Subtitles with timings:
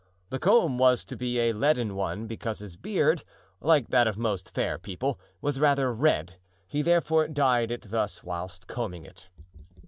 [0.31, 3.23] The comb was to be a leaden one, because his beard,
[3.59, 8.65] like that of most fair people, was rather red; he therefore dyed it thus whilst
[8.65, 9.29] combing it.